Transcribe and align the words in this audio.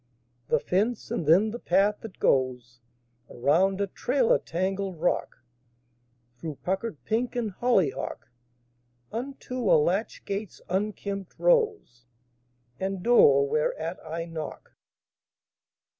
The 0.47 0.59
fence; 0.59 1.11
and 1.11 1.27
then 1.27 1.51
the 1.51 1.59
path 1.59 1.99
that 2.01 2.17
goes 2.17 2.81
Around 3.29 3.79
a 3.81 3.85
trailer 3.85 4.39
tangled 4.39 4.99
rock, 4.99 5.43
Through 6.39 6.55
puckered 6.63 6.97
pink 7.05 7.35
and 7.35 7.51
hollyhock, 7.51 8.29
Unto 9.11 9.57
a 9.71 9.77
latch 9.77 10.25
gate's 10.25 10.59
unkempt 10.69 11.35
rose, 11.37 12.07
And 12.79 13.03
door 13.03 13.47
whereat 13.47 13.99
I 14.03 14.25
knock. 14.25 14.71